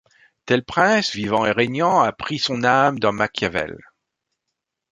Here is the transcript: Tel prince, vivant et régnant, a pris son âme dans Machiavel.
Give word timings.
Tel 0.47 0.63
prince, 0.65 1.11
vivant 1.13 1.45
et 1.45 1.51
régnant, 1.51 1.99
a 2.01 2.11
pris 2.11 2.39
son 2.39 2.63
âme 2.63 2.97
dans 2.97 3.11
Machiavel. 3.13 3.77